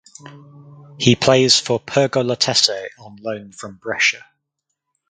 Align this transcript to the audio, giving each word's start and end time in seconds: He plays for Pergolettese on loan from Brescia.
He 0.97 1.15
plays 1.15 1.59
for 1.59 1.79
Pergolettese 1.79 2.87
on 2.97 3.17
loan 3.17 3.51
from 3.51 3.75
Brescia. 3.75 4.25